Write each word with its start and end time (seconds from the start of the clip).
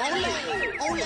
Ole! 0.00 0.24
Ole! 0.80 1.00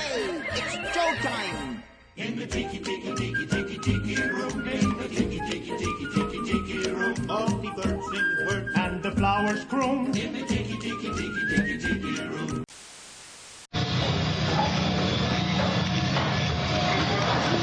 It's 0.54 0.74
showtime! 0.94 1.82
In 2.16 2.36
the 2.38 2.46
tiki 2.46 2.78
tiki 2.78 3.14
tiki 3.14 3.46
tiki 3.46 3.78
tiki 3.78 4.22
room, 4.22 4.68
in 4.68 4.96
the 4.98 5.08
tiki 5.08 5.38
tiki 5.38 5.76
tiki 5.78 6.06
tiki 6.14 6.38
tiki 6.50 6.90
room, 6.90 7.30
all 7.30 7.46
the 7.46 7.70
birds 7.70 8.04
sing 8.10 8.46
words 8.46 8.70
and 8.76 9.02
the 9.02 9.12
flowers 9.12 9.64
croon. 9.66 10.06
In 10.16 10.32
the 10.32 10.44
tiki 10.46 10.76
tiki 10.78 11.08
tiki 11.12 11.42
tiki 11.54 11.78
tiki 11.78 12.22
room. 12.28 12.64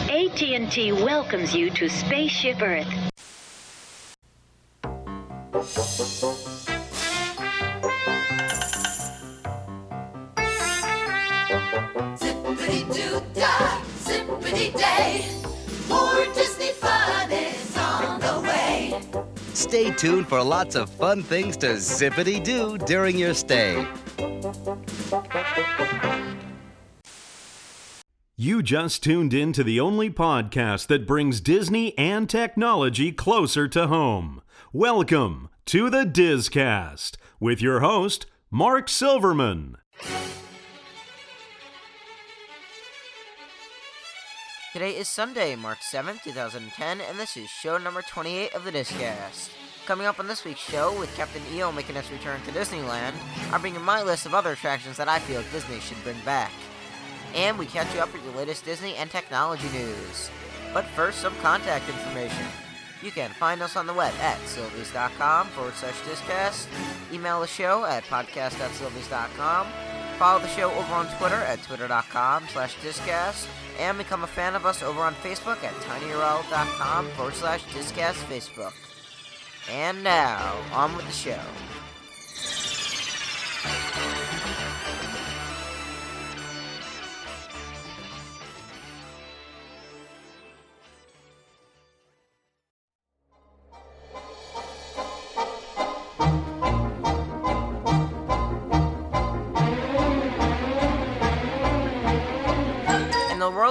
AT&T 0.09 0.91
welcomes 0.93 1.53
you 1.53 1.69
to 1.71 1.89
Spaceship 1.89 2.61
Earth. 2.61 3.08
Zippity 11.79 12.93
doo 12.93 13.21
dah, 13.33 13.82
zippity 14.00 14.78
day. 14.78 15.25
More 15.87 16.25
Disney 16.33 16.71
fun 16.74 17.32
is 17.32 17.78
on 17.78 18.20
the 18.20 18.42
way. 18.42 19.01
Stay 19.54 19.92
tuned 19.92 20.28
for 20.28 20.43
lots 20.43 20.75
of 20.75 20.89
fun 20.89 21.23
things 21.23 21.56
to 21.57 21.68
zippity 21.78 22.43
do 22.43 22.78
during 22.79 23.18
your 23.18 23.34
stay. 23.34 23.87
You 28.36 28.61
just 28.61 29.01
tuned 29.01 29.34
in 29.34 29.54
to 29.54 29.64
the 29.64 29.79
only 29.79 30.09
podcast 30.09 30.87
that 30.87 31.07
brings 31.07 31.39
Disney 31.39 31.98
and 31.98 32.30
technology 32.30 33.14
closer 33.14 33.70
to 33.70 33.88
home. 33.88 34.42
Welcome 34.73 35.50
to 35.67 35.89
the 35.89 36.03
Dizcast 36.03 37.16
with 37.39 37.61
your 37.61 37.80
host, 37.80 38.25
Mark 38.52 38.89
Silverman. 38.89 39.78
Today 44.72 44.92
is 44.92 45.08
Sunday, 45.09 45.56
March 45.56 45.80
7th, 45.80 46.22
2010, 46.22 47.02
and 47.02 47.17
this 47.17 47.36
is 47.36 47.50
show 47.50 47.80
number 47.80 48.03
28 48.03 48.53
of 48.53 48.64
the 48.64 48.72
Discast. 48.72 49.50
Coming 49.88 50.06
up 50.06 50.20
on 50.20 50.28
this 50.28 50.45
week's 50.45 50.59
show, 50.59 50.98
with 51.00 51.16
Captain 51.16 51.42
EO 51.52 51.72
making 51.72 51.95
its 51.95 52.12
return 52.12 52.39
to 52.44 52.52
Disneyland, 52.52 53.14
I'm 53.52 53.62
bringing 53.62 53.81
my 53.81 54.03
list 54.03 54.28
of 54.28 54.36
other 54.36 54.52
attractions 54.52 54.95
that 54.97 55.08
I 55.08 55.17
feel 55.17 55.42
Disney 55.52 55.80
should 55.80 56.03
bring 56.03 56.20
back. 56.23 56.52
And 57.34 57.58
we 57.58 57.66
catch 57.66 57.92
you 57.95 58.00
up 58.00 58.14
with 58.14 58.23
your 58.23 58.36
latest 58.36 58.64
Disney 58.64 58.94
and 58.94 59.09
technology 59.09 59.67
news. 59.70 60.30
But 60.72 60.86
first, 60.86 61.20
some 61.20 61.36
contact 61.38 61.90
information. 61.90 62.45
You 63.02 63.09
can 63.09 63.31
find 63.31 63.64
us 63.64 63.75
on 63.75 63.88
the 63.88 63.94
web 63.94 64.14
at 64.22 64.38
sylvies.com 64.42 65.47
forward 65.47 65.73
slash 65.73 66.00
discast, 66.02 66.67
email 67.12 67.42
the 67.42 67.47
show 67.47 67.86
at 67.86 68.03
podcast.sylvies.com, 68.03 69.67
follow 70.20 70.39
the 70.42 70.50
show 70.50 70.70
over 70.72 70.94
on 70.94 71.08
Twitter 71.17 71.38
at 71.38 71.64
twitter.com 71.64 72.44
slash 72.50 72.75
discast, 72.84 73.48
and 73.80 73.98
become 73.98 74.23
a 74.23 74.28
fan 74.28 74.53
of 74.53 74.66
us 74.66 74.84
over 74.84 75.00
on 75.00 75.16
Facebook 75.16 75.64
at 75.64 75.73
tinyurl.com 75.75 77.08
forward 77.12 77.34
slash 77.34 77.64
discast 77.73 78.16
Facebook. 78.25 78.73
And 79.72 80.03
now, 80.03 80.58
on 80.73 80.95
with 80.97 81.06
the 81.06 81.14
show. 81.14 81.40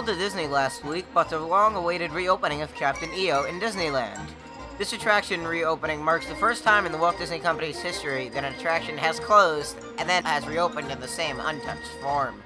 Of 0.08 0.16
Disney 0.16 0.46
last 0.46 0.86
week 0.86 1.04
brought 1.12 1.28
the 1.28 1.38
long-awaited 1.38 2.12
reopening 2.12 2.62
of 2.62 2.74
Captain 2.74 3.12
EO 3.12 3.44
in 3.44 3.60
Disneyland. 3.60 4.26
This 4.78 4.94
attraction 4.94 5.46
reopening 5.46 6.02
marks 6.02 6.26
the 6.26 6.34
first 6.36 6.64
time 6.64 6.86
in 6.86 6.92
the 6.92 6.96
Walt 6.98 7.18
Disney 7.18 7.38
Company's 7.38 7.78
history 7.78 8.30
that 8.30 8.42
an 8.42 8.54
attraction 8.54 8.96
has 8.96 9.20
closed 9.20 9.76
and 9.98 10.08
then 10.08 10.24
has 10.24 10.46
reopened 10.46 10.90
in 10.90 10.98
the 10.98 11.06
same 11.06 11.38
untouched 11.40 11.90
form. 12.00 12.42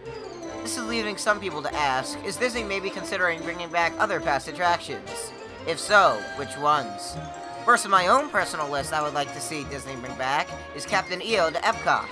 This 0.63 0.77
is 0.77 0.87
leaving 0.87 1.17
some 1.17 1.39
people 1.39 1.63
to 1.63 1.73
ask, 1.73 2.19
is 2.25 2.37
Disney 2.37 2.65
maybe 2.65 2.91
considering 2.91 3.41
bringing 3.43 3.69
back 3.69 3.93
other 3.97 4.19
past 4.19 4.49
attractions? 4.49 5.33
If 5.65 5.79
so, 5.79 6.21
which 6.35 6.59
ones? 6.59 7.17
First 7.65 7.85
on 7.85 7.93
my 7.93 8.09
own 8.09 8.29
personal 8.29 8.69
list 8.69 8.93
I 8.93 9.03
would 9.03 9.15
like 9.15 9.33
to 9.35 9.41
see 9.41 9.63
Disney 9.65 9.95
bring 9.95 10.17
back 10.17 10.49
is 10.75 10.85
Captain 10.85 11.23
EO 11.23 11.51
to 11.51 11.59
Epcot. 11.59 12.09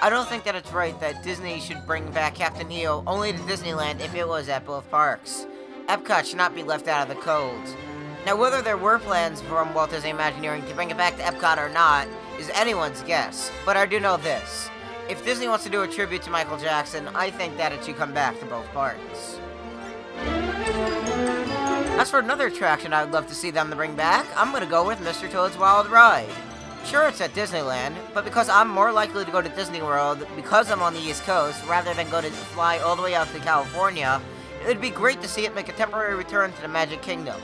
I 0.00 0.10
don't 0.10 0.28
think 0.28 0.44
that 0.44 0.54
it's 0.54 0.72
right 0.72 0.98
that 1.00 1.24
Disney 1.24 1.58
should 1.58 1.84
bring 1.84 2.08
back 2.12 2.36
Captain 2.36 2.70
EO 2.70 3.02
only 3.04 3.32
to 3.32 3.38
Disneyland 3.40 3.98
if 3.98 4.14
it 4.14 4.28
was 4.28 4.48
at 4.48 4.64
both 4.64 4.88
parks. 4.92 5.44
Epcot 5.88 6.24
should 6.24 6.36
not 6.36 6.54
be 6.54 6.62
left 6.62 6.86
out 6.86 7.02
of 7.02 7.16
the 7.16 7.20
cold. 7.20 7.60
Now, 8.24 8.36
whether 8.36 8.62
there 8.62 8.76
were 8.76 9.00
plans 9.00 9.40
from 9.40 9.74
Walt 9.74 9.90
Disney 9.90 10.10
Imagineering 10.10 10.64
to 10.66 10.74
bring 10.74 10.90
it 10.90 10.96
back 10.96 11.16
to 11.16 11.22
Epcot 11.22 11.58
or 11.58 11.68
not 11.68 12.06
is 12.38 12.48
anyone's 12.54 13.02
guess, 13.02 13.50
but 13.66 13.76
I 13.76 13.86
do 13.86 13.98
know 13.98 14.16
this. 14.18 14.70
If 15.08 15.24
Disney 15.24 15.48
wants 15.48 15.64
to 15.64 15.70
do 15.70 15.82
a 15.82 15.88
tribute 15.88 16.22
to 16.22 16.30
Michael 16.30 16.58
Jackson, 16.58 17.08
I 17.08 17.30
think 17.30 17.56
that 17.56 17.72
it 17.72 17.84
should 17.84 17.96
come 17.96 18.14
back 18.14 18.38
to 18.38 18.46
both 18.46 18.66
parks. 18.72 19.40
As 21.98 22.08
for 22.08 22.20
another 22.20 22.46
attraction 22.46 22.92
I 22.92 23.02
would 23.02 23.12
love 23.12 23.26
to 23.26 23.34
see 23.34 23.50
them 23.50 23.70
to 23.70 23.76
bring 23.76 23.96
back, 23.96 24.26
I'm 24.36 24.52
gonna 24.52 24.66
go 24.66 24.86
with 24.86 25.00
Mr. 25.00 25.28
Toad's 25.28 25.58
Wild 25.58 25.90
Ride. 25.90 26.28
Sure, 26.84 27.06
it's 27.06 27.20
at 27.20 27.34
Disneyland, 27.34 27.96
but 28.14 28.24
because 28.24 28.48
I'm 28.48 28.68
more 28.68 28.92
likely 28.92 29.24
to 29.24 29.30
go 29.30 29.42
to 29.42 29.48
Disney 29.50 29.82
World 29.82 30.26
because 30.36 30.70
I'm 30.70 30.80
on 30.80 30.94
the 30.94 31.00
East 31.00 31.22
Coast 31.24 31.62
rather 31.66 31.92
than 31.92 32.08
go 32.10 32.20
to 32.20 32.30
fly 32.30 32.78
all 32.78 32.96
the 32.96 33.02
way 33.02 33.14
out 33.14 33.28
to 33.32 33.38
California, 33.40 34.20
it 34.62 34.66
would 34.66 34.80
be 34.80 34.90
great 34.90 35.20
to 35.22 35.28
see 35.28 35.44
it 35.44 35.54
make 35.54 35.68
a 35.68 35.72
temporary 35.72 36.14
return 36.14 36.52
to 36.52 36.62
the 36.62 36.68
Magic 36.68 37.02
Kingdom. 37.02 37.40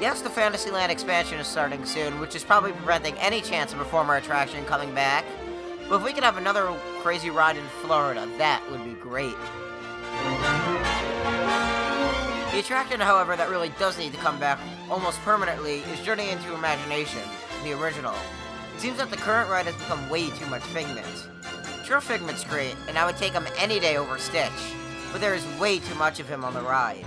Yes, 0.00 0.22
the 0.22 0.30
Fantasyland 0.30 0.90
expansion 0.90 1.38
is 1.38 1.46
starting 1.46 1.84
soon, 1.84 2.18
which 2.18 2.34
is 2.34 2.42
probably 2.42 2.72
preventing 2.72 3.14
any 3.18 3.40
chance 3.40 3.72
of 3.72 3.80
a 3.80 3.84
former 3.84 4.16
attraction 4.16 4.64
coming 4.64 4.94
back. 4.94 5.24
But 5.88 5.96
if 5.96 6.04
we 6.04 6.12
could 6.12 6.24
have 6.24 6.38
another 6.38 6.74
crazy 7.02 7.30
ride 7.30 7.56
in 7.56 7.64
Florida, 7.82 8.26
that 8.38 8.62
would 8.70 8.84
be 8.84 8.94
great. 8.94 9.36
The 12.52 12.58
attraction, 12.58 13.00
however, 13.00 13.36
that 13.36 13.48
really 13.48 13.72
does 13.78 13.98
need 13.98 14.12
to 14.12 14.18
come 14.18 14.38
back 14.40 14.58
almost 14.90 15.20
permanently 15.20 15.80
is 15.80 16.00
Journey 16.00 16.30
into 16.30 16.54
Imagination, 16.54 17.22
the 17.62 17.72
original. 17.72 18.14
Seems 18.78 18.98
that 18.98 19.10
the 19.10 19.16
current 19.16 19.48
ride 19.50 19.66
has 19.66 19.76
become 19.76 20.08
way 20.08 20.30
too 20.30 20.46
much 20.46 20.62
Figment. 20.62 21.06
Sure, 21.84 22.00
Figment's 22.00 22.44
great, 22.44 22.74
and 22.88 22.98
I 22.98 23.06
would 23.06 23.16
take 23.16 23.32
him 23.32 23.46
any 23.58 23.78
day 23.78 23.96
over 23.96 24.18
Stitch, 24.18 24.50
but 25.12 25.20
there 25.20 25.34
is 25.34 25.46
way 25.58 25.78
too 25.78 25.94
much 25.96 26.20
of 26.20 26.28
him 26.28 26.44
on 26.44 26.54
the 26.54 26.62
ride. 26.62 27.04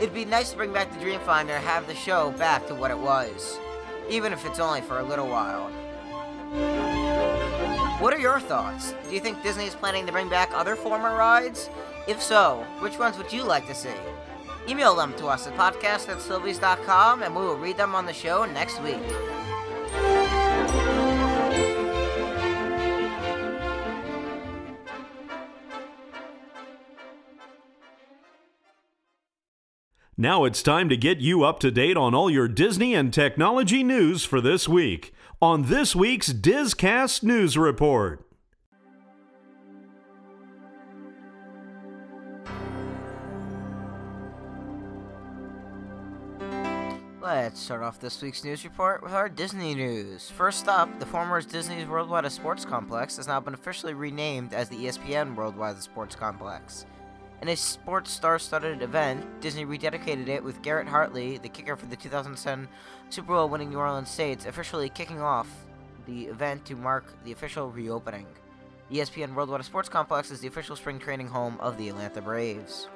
It'd 0.00 0.14
be 0.14 0.24
nice 0.24 0.50
to 0.50 0.56
bring 0.56 0.72
back 0.72 0.90
the 0.90 1.04
Dreamfinder 1.04 1.50
and 1.50 1.64
have 1.64 1.86
the 1.86 1.94
show 1.94 2.32
back 2.32 2.66
to 2.66 2.74
what 2.74 2.90
it 2.90 2.98
was, 2.98 3.58
even 4.08 4.32
if 4.32 4.44
it's 4.46 4.58
only 4.58 4.80
for 4.80 4.98
a 4.98 5.04
little 5.04 5.28
while. 5.28 5.70
What 8.00 8.12
are 8.12 8.18
your 8.18 8.40
thoughts? 8.40 8.94
Do 9.08 9.14
you 9.14 9.20
think 9.20 9.42
Disney 9.42 9.66
is 9.66 9.74
planning 9.74 10.06
to 10.06 10.12
bring 10.12 10.28
back 10.28 10.50
other 10.52 10.74
former 10.74 11.14
rides? 11.16 11.70
If 12.08 12.20
so, 12.20 12.66
which 12.80 12.98
ones 12.98 13.16
would 13.16 13.32
you 13.32 13.44
like 13.44 13.66
to 13.68 13.74
see? 13.74 13.94
Email 14.68 14.94
them 14.94 15.14
to 15.18 15.26
us 15.26 15.46
at 15.46 15.56
podcast 15.56 16.08
at 16.08 17.22
and 17.22 17.36
we 17.36 17.42
will 17.42 17.56
read 17.56 17.76
them 17.76 17.94
on 17.94 18.06
the 18.06 18.12
show 18.12 18.44
next 18.44 18.82
week. 18.82 18.98
Now 30.22 30.44
it's 30.44 30.62
time 30.62 30.88
to 30.88 30.96
get 30.96 31.18
you 31.18 31.42
up 31.42 31.58
to 31.58 31.72
date 31.72 31.96
on 31.96 32.14
all 32.14 32.30
your 32.30 32.46
Disney 32.46 32.94
and 32.94 33.12
technology 33.12 33.82
news 33.82 34.24
for 34.24 34.40
this 34.40 34.68
week 34.68 35.12
on 35.40 35.64
this 35.64 35.96
week's 35.96 36.32
Dizcast 36.32 37.24
News 37.24 37.58
Report. 37.58 38.24
Let's 47.20 47.58
start 47.58 47.82
off 47.82 47.98
this 47.98 48.22
week's 48.22 48.44
news 48.44 48.62
report 48.62 49.02
with 49.02 49.14
our 49.14 49.28
Disney 49.28 49.74
news. 49.74 50.30
First 50.30 50.68
up, 50.68 51.00
the 51.00 51.06
former 51.06 51.42
Disney's 51.42 51.88
Worldwide 51.88 52.30
Sports 52.30 52.64
Complex 52.64 53.16
has 53.16 53.26
now 53.26 53.40
been 53.40 53.54
officially 53.54 53.94
renamed 53.94 54.54
as 54.54 54.68
the 54.68 54.76
ESPN 54.76 55.34
Worldwide 55.34 55.82
Sports 55.82 56.14
Complex. 56.14 56.86
In 57.42 57.48
a 57.48 57.56
sports 57.56 58.12
star-studded 58.12 58.82
event, 58.82 59.40
Disney 59.40 59.66
rededicated 59.66 60.28
it 60.28 60.44
with 60.44 60.62
Garrett 60.62 60.86
Hartley, 60.86 61.38
the 61.38 61.48
kicker 61.48 61.74
for 61.74 61.86
the 61.86 61.96
2010 61.96 62.68
Super 63.10 63.32
Bowl 63.32 63.48
winning 63.48 63.70
New 63.70 63.78
Orleans 63.78 64.08
Saints, 64.08 64.46
officially 64.46 64.88
kicking 64.88 65.20
off 65.20 65.48
the 66.06 66.26
event 66.26 66.64
to 66.66 66.76
mark 66.76 67.04
the 67.24 67.32
official 67.32 67.68
reopening. 67.72 68.28
ESPN 68.92 69.34
Worldwide 69.34 69.64
Sports 69.64 69.88
Complex 69.88 70.30
is 70.30 70.38
the 70.38 70.46
official 70.46 70.76
spring 70.76 71.00
training 71.00 71.26
home 71.26 71.56
of 71.58 71.76
the 71.78 71.88
Atlanta 71.88 72.22
Braves. 72.22 72.88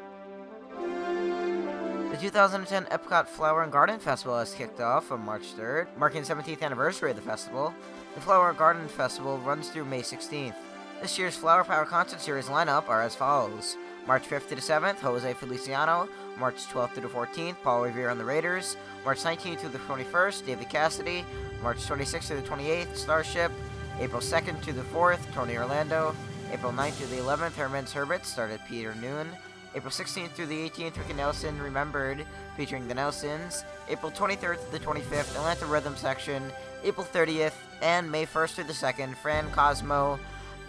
The 0.77 2.17
2010 2.21 2.85
Epcot 2.85 3.27
Flower 3.27 3.65
and 3.65 3.73
Garden 3.73 3.99
Festival 3.99 4.39
has 4.39 4.55
kicked 4.55 4.81
off 4.81 5.11
on 5.11 5.25
March 5.25 5.57
3rd, 5.57 5.89
marking 5.99 6.23
the 6.23 6.33
17th 6.33 6.63
anniversary 6.63 7.11
of 7.11 7.17
the 7.17 7.23
festival. 7.23 7.75
The 8.15 8.21
Flower 8.21 8.51
and 8.51 8.59
Garden 8.59 8.87
Festival 8.87 9.39
runs 9.39 9.71
through 9.71 9.87
May 9.87 10.03
16th. 10.03 10.55
This 11.03 11.19
year's 11.19 11.37
Flower 11.37 11.65
Power 11.65 11.85
Concert 11.85 12.21
Series 12.21 12.47
lineup 12.47 12.89
are 12.89 13.03
as 13.03 13.17
follows. 13.17 13.77
March 14.07 14.29
5th 14.29 14.49
to 14.49 14.55
the 14.55 14.61
7th, 14.61 14.99
Jose 14.99 15.33
Feliciano. 15.35 16.09
March 16.39 16.67
12th 16.67 16.95
to 16.95 17.01
the 17.01 17.09
14th, 17.09 17.57
Paul 17.63 17.83
Revere 17.83 18.11
and 18.11 18.21
the 18.21 18.25
Raiders. 18.25 18.77
March 19.05 19.23
19th 19.23 19.61
to 19.61 19.69
the 19.69 19.79
21st, 19.79 20.47
David 20.47 20.69
Cassidy. 20.69 21.25
March 21.63 21.79
26th 21.79 22.29
to 22.29 22.37
the 22.37 22.43
28th, 22.43 22.97
Starship. 22.97 23.51
April 23.99 24.21
2nd 24.21 24.63
to 24.63 24.73
the 24.73 24.83
4th, 24.83 25.21
Tony 25.33 25.57
Orlando. 25.57 26.15
April 26.53 26.73
9th 26.73 26.99
to 27.01 27.07
the 27.07 27.17
11th, 27.17 27.55
Herman's 27.55 27.93
Hermits, 27.93 28.29
started 28.29 28.61
Peter 28.69 28.95
Noone. 28.97 29.29
April 29.75 29.91
16th 29.91 30.31
through 30.31 30.47
the 30.47 30.71
18th, 30.71 30.97
Ricky 30.97 31.13
Nelson 31.15 31.61
Remembered, 31.61 32.25
featuring 32.57 32.87
the 32.87 32.95
Nelsons. 32.95 33.65
April 33.89 34.13
23rd 34.13 34.65
to 34.65 34.73
the 34.73 34.79
25th, 34.79 35.35
Atlanta 35.35 35.67
Rhythm 35.67 35.97
Section. 35.97 36.43
April 36.85 37.07
30th 37.13 37.55
and 37.83 38.11
May 38.11 38.25
1st 38.25 38.55
through 38.55 38.65
the 38.65 38.73
2nd, 38.73 39.17
Fran 39.17 39.51
Cosmo. 39.51 40.21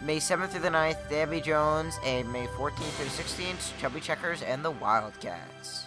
May 0.04 0.18
7th 0.18 0.50
through 0.50 0.62
the 0.62 0.70
9th, 0.70 1.10
Davy 1.10 1.42
Jones. 1.42 2.00
And 2.06 2.32
May 2.32 2.46
14th 2.48 2.76
through 2.76 3.06
the 3.06 3.12
16th, 3.12 3.78
Chubby 3.80 4.00
Checkers 4.00 4.44
and 4.44 4.64
the 4.64 4.72
Wildcats. 4.72 5.86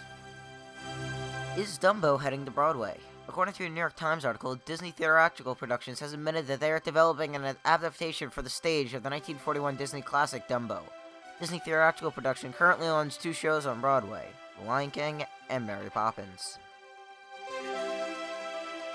Is 1.56 1.78
Dumbo 1.78 2.20
heading 2.20 2.44
to 2.44 2.50
Broadway? 2.50 2.96
According 3.28 3.54
to 3.54 3.66
a 3.66 3.68
New 3.68 3.78
York 3.78 3.94
Times 3.94 4.24
article, 4.24 4.56
Disney 4.56 4.90
Theatrical 4.90 5.54
Productions 5.54 6.00
has 6.00 6.12
admitted 6.12 6.48
that 6.48 6.58
they 6.58 6.72
are 6.72 6.80
developing 6.80 7.36
an 7.36 7.56
adaptation 7.64 8.30
for 8.30 8.42
the 8.42 8.50
stage 8.50 8.86
of 8.86 9.04
the 9.04 9.10
1941 9.10 9.76
Disney 9.76 10.02
classic 10.02 10.48
Dumbo. 10.48 10.80
Disney 11.38 11.60
Theatrical 11.60 12.10
Production 12.10 12.52
currently 12.52 12.88
owns 12.88 13.16
two 13.16 13.32
shows 13.32 13.66
on 13.66 13.80
Broadway 13.80 14.26
The 14.58 14.66
Lion 14.66 14.90
King 14.90 15.24
and 15.48 15.66
Mary 15.66 15.90
Poppins. 15.90 16.58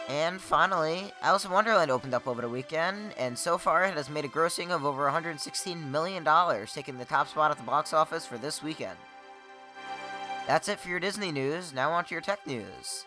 And 0.07 0.40
finally, 0.40 1.12
Alice 1.24 1.46
in 1.46 1.52
Wonderland 1.52 1.90
opened 1.90 2.13
up 2.13 2.28
over 2.28 2.42
the 2.42 2.50
weekend, 2.50 3.13
and 3.18 3.38
so 3.38 3.57
far 3.57 3.86
it 3.86 3.96
has 3.96 4.10
made 4.10 4.25
a 4.25 4.30
grossing 4.30 4.69
of 4.69 4.86
over 4.86 5.10
$116 5.10 5.90
million, 5.90 6.24
taking 6.68 6.98
the 6.98 7.06
top 7.06 7.28
spot 7.28 7.50
at 7.50 7.57
the 7.57 7.63
box 7.63 7.92
office 7.92 8.25
for 8.25 8.38
this 8.38 8.62
weekend. 8.62 8.98
That's 10.46 10.68
it 10.68 10.80
for 10.80 10.90
your 10.90 11.00
Disney 11.00 11.31
news. 11.31 11.74
Now 11.74 11.92
on 11.92 12.06
to 12.06 12.13
your 12.13 12.22
tech 12.22 12.46
news 12.46 13.04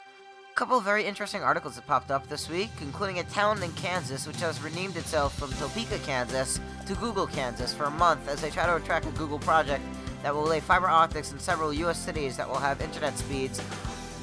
A 0.50 0.55
couple 0.56 0.81
very 0.81 1.05
interesting 1.05 1.41
articles 1.41 1.77
that 1.77 1.87
popped 1.87 2.11
up 2.11 2.29
this 2.29 2.49
week, 2.49 2.71
including 2.81 3.21
a 3.21 3.25
town 3.25 3.62
in 3.62 3.71
Kansas 3.75 4.27
which 4.27 4.41
has 4.41 4.61
renamed 4.61 4.97
itself 4.97 5.39
from 5.39 5.53
Topeka, 5.53 5.99
Kansas 6.00 6.59
to 6.87 6.95
Google, 6.95 7.29
Kansas 7.29 7.73
for 7.73 7.85
a 7.85 7.91
month 7.93 8.27
as 8.29 8.41
they 8.41 8.50
try 8.50 8.67
to 8.67 8.75
attract 8.75 9.06
a 9.06 9.11
Google 9.11 9.39
project 9.39 9.85
that 10.25 10.35
will 10.35 10.43
lay 10.43 10.59
fiber 10.59 10.89
optics 10.89 11.31
in 11.31 11.39
several 11.39 11.73
U.S. 11.73 11.97
cities 11.97 12.37
that 12.37 12.49
will 12.49 12.56
have 12.56 12.81
internet 12.81 13.17
speeds 13.17 13.62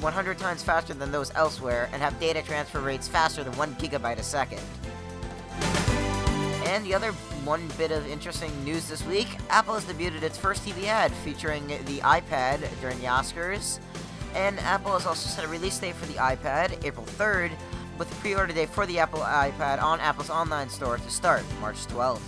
100 0.00 0.38
times 0.38 0.62
faster 0.62 0.94
than 0.94 1.10
those 1.10 1.32
elsewhere 1.34 1.88
and 1.92 2.02
have 2.02 2.18
data 2.20 2.42
transfer 2.42 2.80
rates 2.80 3.08
faster 3.08 3.42
than 3.42 3.56
1 3.56 3.74
gigabyte 3.76 4.18
a 4.18 4.22
second. 4.22 4.60
And 6.66 6.84
the 6.84 6.94
other 6.94 7.12
one 7.44 7.66
bit 7.78 7.92
of 7.92 8.06
interesting 8.08 8.52
news 8.64 8.88
this 8.88 9.04
week 9.06 9.28
Apple 9.50 9.74
has 9.74 9.84
debuted 9.84 10.22
its 10.22 10.36
first 10.36 10.64
TV 10.64 10.84
ad 10.84 11.12
featuring 11.12 11.66
the 11.68 12.00
iPad 12.00 12.68
during 12.80 12.98
the 12.98 13.06
Oscars. 13.06 13.78
And 14.34 14.58
Apple 14.60 14.92
has 14.92 15.06
also 15.06 15.28
set 15.28 15.44
a 15.44 15.48
release 15.48 15.78
date 15.78 15.94
for 15.94 16.06
the 16.06 16.14
iPad, 16.14 16.84
April 16.84 17.06
3rd, 17.06 17.52
with 17.98 18.12
a 18.12 18.14
pre-order 18.16 18.52
date 18.52 18.68
for 18.68 18.84
the 18.84 18.98
Apple 18.98 19.20
iPad 19.20 19.82
on 19.82 20.00
Apple's 20.00 20.28
online 20.28 20.68
store 20.68 20.98
to 20.98 21.10
start 21.10 21.42
March 21.60 21.86
12th. 21.86 22.20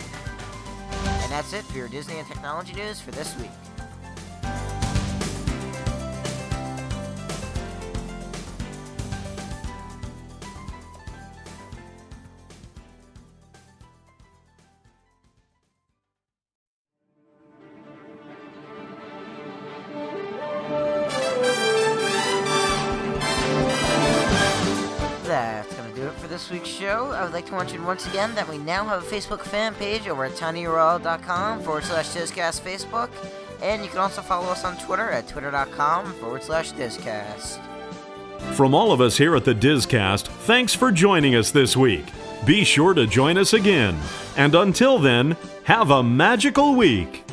And 1.22 1.32
that's 1.32 1.52
it 1.52 1.64
for 1.64 1.76
your 1.76 1.88
Disney 1.88 2.18
and 2.18 2.26
technology 2.26 2.72
news 2.72 3.00
for 3.00 3.10
this 3.10 3.36
week. 3.38 3.50
This 26.38 26.50
week's 26.50 26.68
show, 26.68 27.10
I 27.10 27.24
would 27.24 27.32
like 27.32 27.46
to 27.46 27.52
mention 27.52 27.84
once 27.84 28.06
again 28.06 28.32
that 28.36 28.48
we 28.48 28.58
now 28.58 28.84
have 28.84 29.02
a 29.02 29.06
Facebook 29.06 29.40
fan 29.40 29.74
page 29.74 30.06
over 30.06 30.24
at 30.24 30.34
tinyurl.com 30.34 31.62
forward 31.62 31.82
slash 31.82 32.10
Discast 32.10 32.60
Facebook, 32.60 33.10
and 33.60 33.82
you 33.82 33.88
can 33.88 33.98
also 33.98 34.22
follow 34.22 34.46
us 34.46 34.64
on 34.64 34.78
Twitter 34.78 35.10
at 35.10 35.26
twitter.com 35.26 36.12
forward 36.14 36.44
slash 36.44 36.70
Discast. 36.74 37.58
From 38.52 38.72
all 38.72 38.92
of 38.92 39.00
us 39.00 39.18
here 39.18 39.34
at 39.34 39.44
the 39.44 39.54
Discast, 39.54 40.28
thanks 40.28 40.74
for 40.74 40.92
joining 40.92 41.34
us 41.34 41.50
this 41.50 41.76
week. 41.76 42.06
Be 42.46 42.62
sure 42.62 42.94
to 42.94 43.04
join 43.04 43.36
us 43.36 43.52
again. 43.52 43.98
And 44.36 44.54
until 44.54 45.00
then, 45.00 45.36
have 45.64 45.90
a 45.90 46.04
magical 46.04 46.76
week. 46.76 47.27